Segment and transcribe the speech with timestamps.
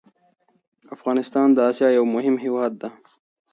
[0.95, 2.89] افغانستان د اسيا يو مهم هېواد ده